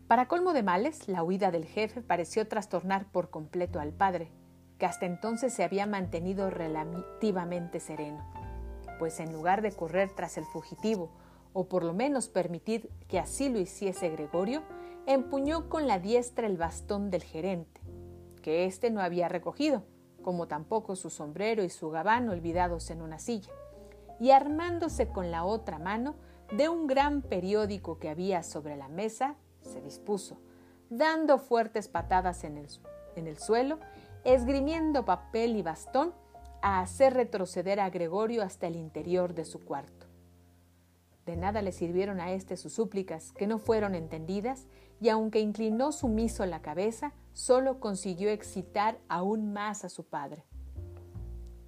Para 0.07 0.29
colmo 0.29 0.53
de 0.53 0.63
males, 0.63 1.09
la 1.09 1.21
huida 1.21 1.51
del 1.51 1.65
jefe 1.65 2.01
pareció 2.01 2.47
trastornar 2.47 3.11
por 3.11 3.29
completo 3.29 3.81
al 3.81 3.91
padre, 3.91 4.31
que 4.77 4.85
hasta 4.85 5.05
entonces 5.05 5.53
se 5.53 5.65
había 5.65 5.85
mantenido 5.85 6.49
relativamente 6.49 7.81
sereno, 7.81 8.23
pues 8.99 9.19
en 9.19 9.33
lugar 9.33 9.61
de 9.61 9.73
correr 9.73 10.09
tras 10.15 10.37
el 10.37 10.45
fugitivo, 10.45 11.09
o 11.51 11.67
por 11.67 11.83
lo 11.83 11.93
menos 11.93 12.29
permitir 12.29 12.89
que 13.09 13.19
así 13.19 13.49
lo 13.49 13.59
hiciese 13.59 14.09
Gregorio, 14.09 14.63
empuñó 15.07 15.67
con 15.67 15.87
la 15.87 15.99
diestra 15.99 16.47
el 16.47 16.55
bastón 16.55 17.09
del 17.09 17.23
gerente, 17.23 17.81
que 18.41 18.63
éste 18.63 18.91
no 18.91 19.01
había 19.01 19.27
recogido, 19.27 19.83
como 20.21 20.47
tampoco 20.47 20.95
su 20.95 21.09
sombrero 21.09 21.65
y 21.65 21.69
su 21.69 21.89
gabán 21.89 22.29
olvidados 22.29 22.91
en 22.91 23.01
una 23.01 23.19
silla, 23.19 23.51
y 24.21 24.31
armándose 24.31 25.09
con 25.09 25.31
la 25.31 25.43
otra 25.43 25.79
mano 25.79 26.15
de 26.53 26.69
un 26.69 26.87
gran 26.87 27.21
periódico 27.21 27.99
que 27.99 28.07
había 28.07 28.41
sobre 28.41 28.77
la 28.77 28.87
mesa, 28.87 29.35
se 29.67 29.81
dispuso, 29.81 30.39
dando 30.89 31.37
fuertes 31.37 31.87
patadas 31.87 32.43
en 32.43 32.57
el, 32.57 32.67
en 33.15 33.27
el 33.27 33.37
suelo, 33.37 33.79
esgrimiendo 34.23 35.05
papel 35.05 35.55
y 35.55 35.61
bastón, 35.61 36.13
a 36.61 36.81
hacer 36.81 37.13
retroceder 37.13 37.79
a 37.79 37.89
Gregorio 37.89 38.41
hasta 38.43 38.67
el 38.67 38.75
interior 38.75 39.33
de 39.33 39.45
su 39.45 39.63
cuarto. 39.63 40.07
De 41.25 41.35
nada 41.35 41.61
le 41.61 41.71
sirvieron 41.71 42.19
a 42.19 42.31
éste 42.31 42.55
sus 42.55 42.73
súplicas, 42.73 43.33
que 43.33 43.47
no 43.47 43.59
fueron 43.59 43.95
entendidas, 43.95 44.65
y 45.01 45.09
aunque 45.09 45.41
inclinó 45.41 45.91
sumiso 45.91 46.45
la 46.45 46.61
cabeza, 46.61 47.13
solo 47.33 47.79
consiguió 47.79 48.29
excitar 48.29 48.97
aún 49.09 49.53
más 49.53 49.83
a 49.83 49.89
su 49.89 50.05
padre. 50.05 50.45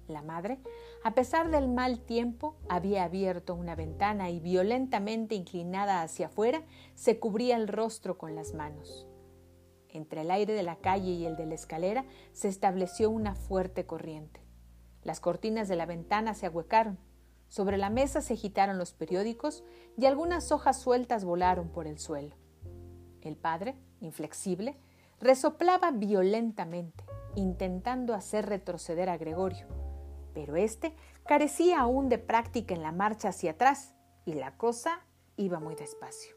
La 0.08 0.22
madre, 0.22 0.58
a 1.02 1.14
pesar 1.14 1.50
del 1.50 1.66
mal 1.68 2.00
tiempo, 2.00 2.56
había 2.68 3.04
abierto 3.04 3.54
una 3.54 3.74
ventana 3.74 4.28
y 4.28 4.38
violentamente 4.38 5.34
inclinada 5.34 6.02
hacia 6.02 6.26
afuera, 6.26 6.62
se 6.94 7.18
cubría 7.18 7.56
el 7.56 7.68
rostro 7.68 8.18
con 8.18 8.34
las 8.34 8.52
manos. 8.52 9.06
Entre 9.88 10.20
el 10.20 10.30
aire 10.30 10.52
de 10.52 10.62
la 10.62 10.76
calle 10.76 11.12
y 11.12 11.24
el 11.24 11.36
de 11.36 11.46
la 11.46 11.54
escalera 11.54 12.04
se 12.32 12.48
estableció 12.48 13.08
una 13.08 13.34
fuerte 13.34 13.86
corriente. 13.86 14.40
Las 15.02 15.20
cortinas 15.20 15.68
de 15.68 15.76
la 15.76 15.86
ventana 15.86 16.34
se 16.34 16.46
ahuecaron, 16.46 16.98
sobre 17.48 17.78
la 17.78 17.88
mesa 17.88 18.20
se 18.20 18.34
agitaron 18.34 18.76
los 18.76 18.92
periódicos 18.92 19.64
y 19.96 20.04
algunas 20.04 20.52
hojas 20.52 20.78
sueltas 20.78 21.24
volaron 21.24 21.70
por 21.70 21.86
el 21.86 21.98
suelo. 21.98 22.36
El 23.22 23.36
padre, 23.36 23.74
inflexible, 24.00 24.76
resoplaba 25.18 25.92
violentamente, 25.92 27.04
intentando 27.36 28.12
hacer 28.14 28.46
retroceder 28.46 29.08
a 29.08 29.16
Gregorio 29.16 29.79
pero 30.34 30.56
éste 30.56 30.94
carecía 31.26 31.80
aún 31.80 32.08
de 32.08 32.18
práctica 32.18 32.74
en 32.74 32.82
la 32.82 32.92
marcha 32.92 33.28
hacia 33.28 33.52
atrás 33.52 33.94
y 34.24 34.34
la 34.34 34.56
cosa 34.56 35.00
iba 35.36 35.60
muy 35.60 35.74
despacio. 35.74 36.34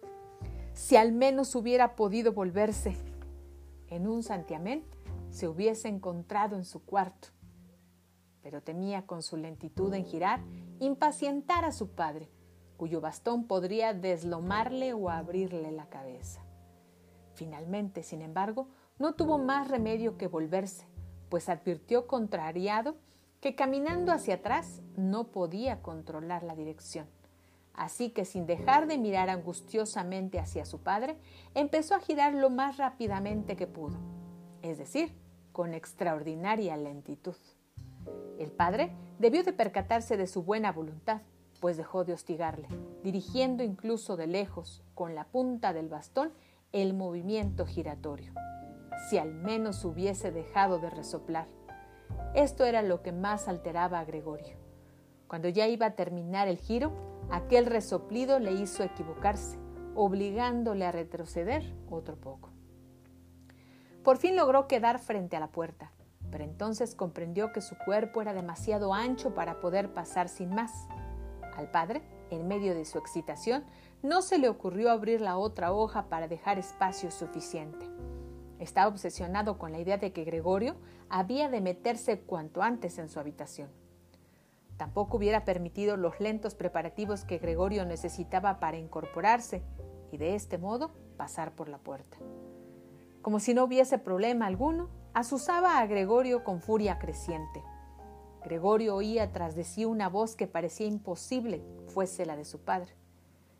Si 0.73 0.95
al 0.95 1.11
menos 1.11 1.55
hubiera 1.55 1.95
podido 1.95 2.33
volverse 2.33 2.95
en 3.87 4.07
un 4.07 4.23
santiamén, 4.23 4.83
se 5.29 5.47
hubiese 5.47 5.87
encontrado 5.87 6.55
en 6.55 6.65
su 6.65 6.83
cuarto, 6.83 7.29
pero 8.41 8.61
temía 8.61 9.05
con 9.05 9.21
su 9.21 9.37
lentitud 9.37 9.93
en 9.93 10.05
girar 10.05 10.41
impacientar 10.79 11.65
a 11.65 11.71
su 11.71 11.89
padre, 11.91 12.29
cuyo 12.77 13.01
bastón 13.01 13.47
podría 13.47 13.93
deslomarle 13.93 14.93
o 14.93 15.09
abrirle 15.09 15.71
la 15.71 15.87
cabeza. 15.87 16.41
Finalmente, 17.33 18.03
sin 18.03 18.21
embargo, 18.21 18.67
no 18.99 19.15
tuvo 19.15 19.37
más 19.37 19.67
remedio 19.67 20.17
que 20.17 20.27
volverse, 20.27 20.87
pues 21.29 21.49
advirtió 21.49 22.07
contrariado 22.07 22.95
que 23.43 23.55
caminando 23.55 24.13
hacia 24.13 24.35
atrás 24.35 24.81
no 24.95 25.25
podía 25.25 25.81
controlar 25.81 26.43
la 26.43 26.55
dirección. 26.55 27.07
Así 27.73 28.09
que 28.11 28.23
sin 28.23 28.45
dejar 28.45 28.87
de 28.87 28.97
mirar 28.97 29.29
angustiosamente 29.29 30.39
hacia 30.39 30.63
su 30.63 30.79
padre, 30.79 31.17
empezó 31.53 31.93
a 31.93 31.99
girar 31.99 32.33
lo 32.33 32.49
más 32.49 32.77
rápidamente 32.77 33.57
que 33.57 33.67
pudo, 33.67 33.97
es 34.61 34.77
decir, 34.77 35.11
con 35.51 35.73
extraordinaria 35.73 36.77
lentitud. 36.77 37.35
El 38.39 38.49
padre 38.49 38.93
debió 39.19 39.43
de 39.43 39.51
percatarse 39.51 40.15
de 40.15 40.27
su 40.27 40.43
buena 40.43 40.71
voluntad, 40.71 41.19
pues 41.59 41.75
dejó 41.75 42.05
de 42.05 42.13
hostigarle, 42.13 42.69
dirigiendo 43.03 43.61
incluso 43.61 44.15
de 44.15 44.27
lejos, 44.27 44.83
con 44.95 45.15
la 45.15 45.25
punta 45.25 45.73
del 45.73 45.89
bastón, 45.89 46.31
el 46.71 46.93
movimiento 46.93 47.65
giratorio. 47.65 48.31
Si 49.09 49.17
al 49.17 49.33
menos 49.33 49.83
hubiese 49.83 50.31
dejado 50.31 50.79
de 50.79 50.89
resoplar, 50.89 51.49
esto 52.35 52.65
era 52.65 52.81
lo 52.81 53.01
que 53.01 53.11
más 53.11 53.47
alteraba 53.47 53.99
a 53.99 54.05
Gregorio. 54.05 54.57
Cuando 55.27 55.49
ya 55.49 55.67
iba 55.67 55.87
a 55.87 55.95
terminar 55.95 56.47
el 56.47 56.57
giro, 56.57 56.91
aquel 57.31 57.65
resoplido 57.65 58.39
le 58.39 58.53
hizo 58.53 58.83
equivocarse, 58.83 59.57
obligándole 59.95 60.85
a 60.85 60.91
retroceder 60.91 61.63
otro 61.89 62.15
poco. 62.15 62.49
Por 64.03 64.17
fin 64.17 64.35
logró 64.35 64.67
quedar 64.67 64.99
frente 64.99 65.37
a 65.37 65.39
la 65.39 65.47
puerta, 65.47 65.91
pero 66.29 66.43
entonces 66.43 66.95
comprendió 66.95 67.53
que 67.53 67.61
su 67.61 67.75
cuerpo 67.85 68.21
era 68.21 68.33
demasiado 68.33 68.93
ancho 68.93 69.33
para 69.33 69.59
poder 69.59 69.93
pasar 69.93 70.27
sin 70.27 70.49
más. 70.49 70.71
Al 71.55 71.69
padre, 71.69 72.01
en 72.31 72.47
medio 72.47 72.73
de 72.73 72.85
su 72.85 72.97
excitación, 72.97 73.63
no 74.01 74.21
se 74.21 74.39
le 74.39 74.49
ocurrió 74.49 74.91
abrir 74.91 75.21
la 75.21 75.37
otra 75.37 75.71
hoja 75.71 76.09
para 76.09 76.27
dejar 76.27 76.59
espacio 76.59 77.11
suficiente. 77.11 77.92
Estaba 78.63 78.87
obsesionado 78.87 79.57
con 79.57 79.73
la 79.73 79.79
idea 79.79 79.97
de 79.97 80.13
que 80.13 80.23
Gregorio 80.23 80.77
había 81.09 81.49
de 81.49 81.59
meterse 81.59 82.21
cuanto 82.21 82.61
antes 82.61 82.97
en 82.97 83.09
su 83.09 83.19
habitación. 83.19 83.67
Tampoco 84.77 85.17
hubiera 85.17 85.43
permitido 85.43 85.97
los 85.97 86.21
lentos 86.21 86.55
preparativos 86.55 87.25
que 87.25 87.39
Gregorio 87.39 87.83
necesitaba 87.83 88.61
para 88.61 88.77
incorporarse 88.77 89.63
y 90.13 90.17
de 90.17 90.35
este 90.35 90.57
modo 90.57 90.91
pasar 91.17 91.51
por 91.51 91.67
la 91.67 91.77
puerta. 91.77 92.17
Como 93.21 93.41
si 93.41 93.53
no 93.53 93.65
hubiese 93.65 93.97
problema 93.97 94.45
alguno, 94.45 94.89
asusaba 95.13 95.79
a 95.79 95.85
Gregorio 95.85 96.45
con 96.45 96.61
furia 96.61 96.99
creciente. 96.99 97.61
Gregorio 98.45 98.95
oía 98.95 99.33
tras 99.33 99.55
de 99.55 99.65
sí 99.65 99.83
una 99.83 100.07
voz 100.07 100.37
que 100.37 100.47
parecía 100.47 100.87
imposible 100.87 101.61
fuese 101.87 102.25
la 102.25 102.37
de 102.37 102.45
su 102.45 102.61
padre. 102.61 102.95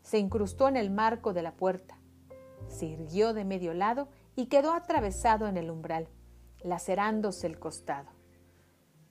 Se 0.02 0.18
incrustó 0.18 0.70
en 0.70 0.78
el 0.78 0.92
marco 0.92 1.34
de 1.34 1.42
la 1.42 1.52
puerta, 1.52 1.98
se 2.70 2.86
irguió 2.86 3.34
de 3.34 3.44
medio 3.44 3.74
lado 3.74 4.08
y 4.36 4.48
quedó 4.48 4.74
atravesado 4.74 5.48
en 5.48 5.58
el 5.58 5.70
umbral, 5.70 6.08
lacerándose 6.62 7.48
el 7.48 7.60
costado. 7.60 8.10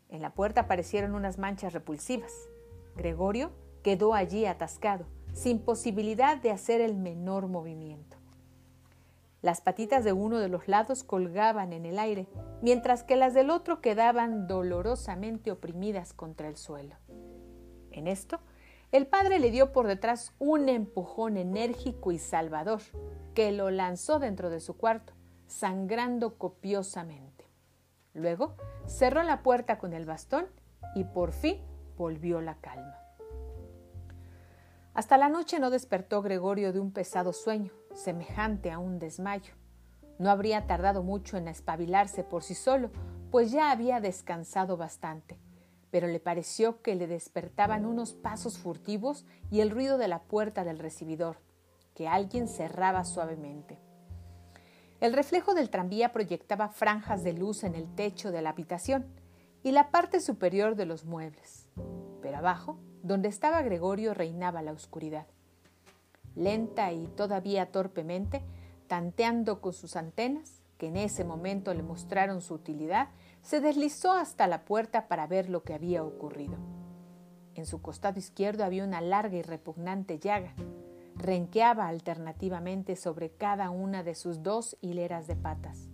En 0.09 0.23
la 0.23 0.35
puerta 0.35 0.63
aparecieron 0.63 1.15
unas 1.15 1.39
manchas 1.39 1.73
repulsivas. 1.73 2.33
Gregorio 2.97 3.53
quedó 3.83 4.15
allí 4.15 4.47
atascado, 4.47 5.07
sin 5.33 5.59
posibilidad 5.59 6.37
de 6.37 6.51
hacer 6.51 6.81
el 6.81 6.95
menor 6.95 7.49
movimiento. 7.49 8.17
Las 9.41 9.61
patitas 9.61 10.05
de 10.05 10.13
uno 10.13 10.39
de 10.39 10.49
los 10.49 10.69
lados 10.69 11.03
colgaban 11.03 11.73
en 11.73 11.85
el 11.85 11.99
aire, 11.99 12.29
mientras 12.61 13.03
que 13.03 13.17
las 13.17 13.35
del 13.35 13.51
otro 13.51 13.81
quedaban 13.81 14.47
dolorosamente 14.47 15.51
oprimidas 15.51 16.13
contra 16.13 16.49
el 16.49 16.57
suelo. 16.57 16.95
En 17.91 18.07
esto, 18.07 18.39
el 18.93 19.07
padre 19.07 19.41
le 19.41 19.51
dio 19.51 19.73
por 19.73 19.89
detrás 19.89 20.33
un 20.39 20.69
empujón 20.69 21.37
enérgico 21.37 22.13
y 22.13 22.19
salvador, 22.19 22.83
que 23.35 23.53
lo 23.53 23.71
lanzó 23.71 24.19
dentro 24.19 24.51
de 24.51 24.61
su 24.61 24.77
cuarto, 24.77 25.13
sangrando 25.47 26.39
copiosamente. 26.39 27.47
Luego 28.15 28.57
cerró 28.87 29.23
la 29.23 29.43
puerta 29.43 29.79
con 29.79 29.93
el 29.93 30.07
bastón 30.07 30.47
y 30.95 31.05
por 31.05 31.33
fin 31.33 31.61
volvió 31.97 32.41
la 32.41 32.57
calma. 32.57 32.99
Hasta 34.95 35.17
la 35.17 35.31
noche 35.31 35.59
no 35.59 35.71
despertó 35.71 36.21
Gregorio 36.21 36.73
de 36.73 36.81
un 36.81 36.93
pesado 36.93 37.33
sueño, 37.33 37.73
semejante 37.95 38.71
a 38.71 38.79
un 38.79 38.99
desmayo. 38.99 39.55
No 40.19 40.31
habría 40.31 40.67
tardado 40.67 41.03
mucho 41.03 41.39
en 41.39 41.49
espabilarse 41.49 42.25
por 42.25 42.43
sí 42.43 42.55
solo, 42.55 42.91
pues 43.31 43.51
ya 43.51 43.71
había 43.71 44.01
descansado 44.01 44.77
bastante, 44.77 45.39
pero 45.91 46.07
le 46.07 46.21
pareció 46.21 46.83
que 46.83 46.95
le 46.95 47.07
despertaban 47.07 47.87
unos 47.87 48.13
pasos 48.13 48.59
furtivos 48.59 49.25
y 49.51 49.61
el 49.61 49.71
ruido 49.71 49.97
de 49.97 50.09
la 50.09 50.23
puerta 50.23 50.65
del 50.65 50.79
recibidor, 50.79 51.39
que 51.95 52.09
alguien 52.09 52.49
cerraba 52.49 53.05
suavemente. 53.05 53.79
El 55.01 55.13
reflejo 55.13 55.55
del 55.55 55.69
tranvía 55.69 56.13
proyectaba 56.13 56.69
franjas 56.69 57.25
de 57.25 57.33
luz 57.33 57.65
en 57.65 57.75
el 57.75 57.93
techo 57.95 58.31
de 58.31 58.41
la 58.41 58.51
habitación 58.51 59.07
y 59.63 59.73
la 59.73 59.91
parte 59.91 60.21
superior 60.21 60.77
de 60.77 60.87
los 60.87 61.05
muebles, 61.05 61.69
pero 62.21 62.39
abajo, 62.39 62.79
donde 63.03 63.29
estaba 63.29 63.63
Gregorio, 63.63 64.15
reinaba 64.15 64.63
la 64.63 64.73
oscuridad. 64.73 65.27
Lenta 66.35 66.93
y 66.93 67.09
todavía 67.09 67.73
torpemente, 67.73 68.43
tanteando 68.87 69.61
con 69.61 69.73
sus 69.73 69.97
antenas, 69.97 70.63
que 70.79 70.89
en 70.89 70.97
ese 70.97 71.25
momento 71.25 71.75
le 71.75 71.83
mostraron 71.83 72.41
su 72.41 72.55
utilidad, 72.55 73.09
se 73.43 73.61
deslizó 73.61 74.13
hasta 74.13 74.47
la 74.47 74.65
puerta 74.65 75.09
para 75.09 75.27
ver 75.27 75.49
lo 75.49 75.63
que 75.63 75.75
había 75.75 76.05
ocurrido. 76.05 76.57
En 77.55 77.67
su 77.67 77.83
costado 77.83 78.19
izquierdo 78.19 78.65
había 78.65 78.85
una 78.85 79.01
larga 79.01 79.37
y 79.37 79.43
repugnante 79.43 80.19
llaga. 80.19 80.55
Renqueaba 81.23 81.87
alternativamente 81.87 82.97
sobre 82.97 83.31
cada 83.31 83.71
una 83.71 84.03
de 84.03 84.17
sus 84.17 84.43
dos 84.43 84.77
hileras 84.81 85.29
de 85.29 85.37
patas, 85.37 85.89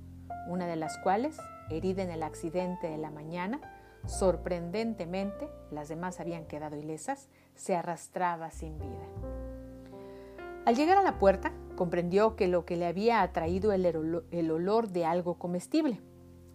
una 0.48 0.66
de 0.66 0.76
las 0.76 0.96
cuales, 0.96 1.36
herida 1.68 2.02
en 2.02 2.08
el 2.08 2.22
accidente 2.22 2.88
de 2.88 2.96
la 2.96 3.10
mañana, 3.10 3.60
sorprendentemente, 4.06 5.50
las 5.70 5.90
demás 5.90 6.18
habían 6.18 6.46
quedado 6.46 6.76
ilesas, 6.76 7.28
se 7.54 7.76
arrastraba 7.76 8.50
sin 8.50 8.78
vida. 8.78 9.06
Al 10.64 10.76
llegar 10.76 10.96
a 10.96 11.02
la 11.02 11.18
puerta, 11.18 11.52
comprendió 11.76 12.34
que 12.34 12.48
lo 12.48 12.64
que 12.64 12.78
le 12.78 12.86
había 12.86 13.20
atraído 13.20 13.72
el, 13.72 14.50
olor 14.50 14.88
de 14.88 15.04
algo 15.04 15.38
comestible 15.38 16.00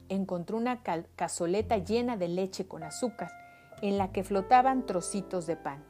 encontró 0.09 0.57
una 0.57 0.81
cazoleta 0.81 1.77
llena 1.77 2.17
de 2.17 2.27
leche 2.27 2.67
con 2.67 2.81
azúcar, 2.81 3.29
en 3.83 3.99
la 3.99 4.11
que 4.11 4.23
flotaban 4.23 4.87
trocitos 4.87 5.45
de 5.45 5.57
pan. 5.57 5.85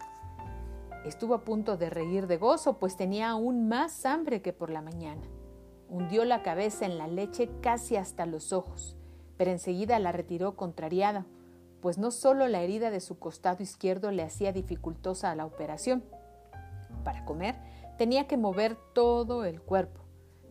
Estuvo 1.05 1.33
a 1.35 1.43
punto 1.43 1.77
de 1.77 1.89
reír 1.89 2.27
de 2.27 2.37
gozo, 2.37 2.79
pues 2.79 2.95
tenía 2.95 3.29
aún 3.29 3.67
más 3.67 4.05
hambre 4.05 4.41
que 4.41 4.53
por 4.53 4.69
la 4.69 4.81
mañana. 4.81 5.21
Hundió 5.89 6.25
la 6.25 6.43
cabeza 6.43 6.85
en 6.85 6.97
la 6.97 7.07
leche 7.07 7.49
casi 7.61 7.97
hasta 7.97 8.25
los 8.25 8.53
ojos, 8.53 8.95
pero 9.37 9.51
enseguida 9.51 9.99
la 9.99 10.11
retiró 10.11 10.55
contrariada, 10.55 11.25
pues 11.81 11.97
no 11.97 12.11
solo 12.11 12.47
la 12.47 12.61
herida 12.61 12.89
de 12.89 13.01
su 13.01 13.19
costado 13.19 13.61
izquierdo 13.61 14.11
le 14.11 14.23
hacía 14.23 14.53
dificultosa 14.53 15.35
la 15.35 15.45
operación. 15.45 16.03
Para 17.03 17.25
comer 17.25 17.55
tenía 17.97 18.27
que 18.27 18.37
mover 18.37 18.77
todo 18.93 19.45
el 19.45 19.61
cuerpo 19.61 20.03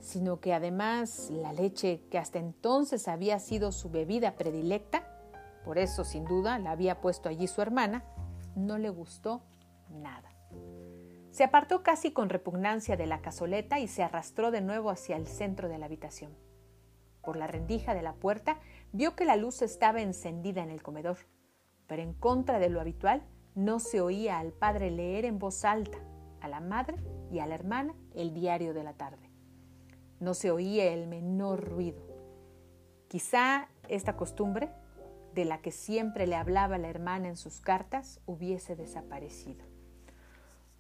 sino 0.02 0.40
que 0.40 0.52
además 0.52 1.30
la 1.30 1.52
leche 1.52 2.02
que 2.10 2.18
hasta 2.18 2.40
entonces 2.40 3.06
había 3.06 3.38
sido 3.38 3.70
su 3.70 3.88
bebida 3.88 4.34
predilecta, 4.34 5.04
por 5.64 5.78
eso 5.78 6.04
sin 6.04 6.24
duda 6.24 6.58
la 6.58 6.72
había 6.72 7.00
puesto 7.00 7.28
allí 7.28 7.46
su 7.46 7.62
hermana, 7.62 8.04
no 8.56 8.78
le 8.78 8.90
gustó 8.90 9.42
nada. 9.88 10.31
Se 11.32 11.44
apartó 11.44 11.82
casi 11.82 12.12
con 12.12 12.28
repugnancia 12.28 12.94
de 12.98 13.06
la 13.06 13.22
cazoleta 13.22 13.80
y 13.80 13.88
se 13.88 14.02
arrastró 14.02 14.50
de 14.50 14.60
nuevo 14.60 14.90
hacia 14.90 15.16
el 15.16 15.26
centro 15.26 15.70
de 15.70 15.78
la 15.78 15.86
habitación. 15.86 16.36
Por 17.22 17.38
la 17.38 17.46
rendija 17.46 17.94
de 17.94 18.02
la 18.02 18.12
puerta 18.12 18.60
vio 18.92 19.16
que 19.16 19.24
la 19.24 19.36
luz 19.36 19.62
estaba 19.62 20.02
encendida 20.02 20.62
en 20.62 20.68
el 20.68 20.82
comedor, 20.82 21.16
pero 21.86 22.02
en 22.02 22.12
contra 22.12 22.58
de 22.58 22.68
lo 22.68 22.82
habitual 22.82 23.22
no 23.54 23.80
se 23.80 24.02
oía 24.02 24.38
al 24.38 24.52
padre 24.52 24.90
leer 24.90 25.24
en 25.24 25.38
voz 25.38 25.64
alta, 25.64 25.96
a 26.42 26.48
la 26.48 26.60
madre 26.60 26.98
y 27.30 27.38
a 27.38 27.46
la 27.46 27.54
hermana 27.54 27.94
el 28.14 28.34
diario 28.34 28.74
de 28.74 28.84
la 28.84 28.92
tarde. 28.92 29.30
No 30.20 30.34
se 30.34 30.50
oía 30.50 30.92
el 30.92 31.06
menor 31.06 31.64
ruido. 31.64 32.02
Quizá 33.08 33.70
esta 33.88 34.18
costumbre, 34.18 34.68
de 35.32 35.46
la 35.46 35.62
que 35.62 35.70
siempre 35.70 36.26
le 36.26 36.36
hablaba 36.36 36.76
la 36.76 36.90
hermana 36.90 37.28
en 37.28 37.38
sus 37.38 37.62
cartas, 37.62 38.20
hubiese 38.26 38.76
desaparecido. 38.76 39.71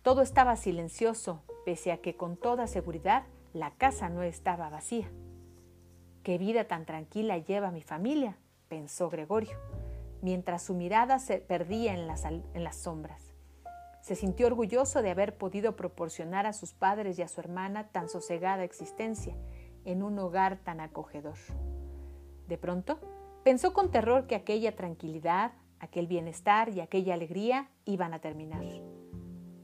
Todo 0.02 0.22
estaba 0.22 0.56
silencioso, 0.56 1.44
pese 1.64 1.92
a 1.92 1.98
que 1.98 2.16
con 2.16 2.36
toda 2.36 2.66
seguridad 2.66 3.22
la 3.52 3.70
casa 3.70 4.08
no 4.08 4.24
estaba 4.24 4.68
vacía. 4.68 5.08
Qué 6.24 6.38
vida 6.38 6.64
tan 6.64 6.86
tranquila 6.86 7.38
lleva 7.38 7.70
mi 7.70 7.82
familia, 7.82 8.36
pensó 8.68 9.10
Gregorio, 9.10 9.56
mientras 10.20 10.62
su 10.62 10.74
mirada 10.74 11.20
se 11.20 11.38
perdía 11.38 11.94
en 11.94 12.08
las, 12.08 12.76
sombras. 12.76 13.34
Se 14.00 14.16
sintió 14.16 14.48
orgulloso 14.48 15.02
de 15.02 15.10
haber 15.10 15.36
podido 15.36 15.76
proporcionar 15.76 16.46
a 16.46 16.52
sus 16.52 16.72
padres 16.72 17.16
y 17.20 17.22
a 17.22 17.28
su 17.28 17.40
hermana 17.40 17.88
tan 17.88 18.08
sosegada 18.08 18.64
existencia 18.64 19.36
en 19.84 20.02
un 20.02 20.18
hogar 20.18 20.56
tan 20.64 20.80
acogedor. 20.80 21.38
De 22.48 22.58
pronto, 22.58 22.98
pensó 23.44 23.72
con 23.72 23.92
terror 23.92 24.26
que 24.26 24.34
aquella 24.34 24.74
tranquilidad, 24.74 25.52
aquel 25.78 26.08
bienestar 26.08 26.70
y 26.70 26.80
aquella 26.80 27.14
alegría 27.14 27.68
iban 27.84 28.14
a 28.14 28.20
terminar. 28.20 28.64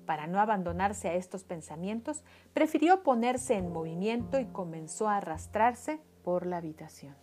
Para 0.08 0.26
no 0.26 0.40
abandonarse 0.40 1.10
a 1.10 1.14
estos 1.16 1.44
pensamientos, 1.44 2.24
prefirió 2.54 3.02
ponerse 3.02 3.56
en 3.56 3.70
movimiento 3.70 4.40
y 4.40 4.46
comenzó 4.46 5.06
a 5.06 5.18
arrastrarse 5.18 6.00
por 6.24 6.46
la 6.46 6.56
habitación. 6.56 7.14